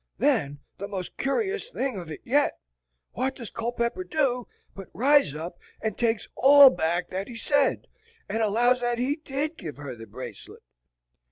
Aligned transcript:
Then 0.17 0.61
the 0.79 0.87
most 0.87 1.15
cur'o's 1.15 1.69
thing 1.69 1.99
of 1.99 2.09
it 2.09 2.21
yet, 2.23 2.57
what 3.11 3.35
does 3.35 3.51
Culpepper 3.51 4.03
do 4.03 4.47
but 4.73 4.87
rise 4.95 5.35
up 5.35 5.59
and 5.79 5.95
takes 5.95 6.27
all 6.35 6.71
back 6.71 7.11
that 7.11 7.27
he 7.27 7.35
said, 7.35 7.85
and 8.27 8.41
allows 8.41 8.81
that 8.81 8.97
he 8.97 9.15
DID 9.17 9.57
give 9.59 9.77
her 9.77 9.95
the 9.95 10.07
bracelet. 10.07 10.63